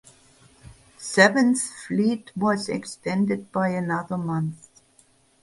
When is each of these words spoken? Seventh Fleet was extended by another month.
Seventh 0.97 1.61
Fleet 1.61 2.31
was 2.35 2.67
extended 2.69 3.51
by 3.51 3.69
another 3.69 4.17
month. 4.17 4.71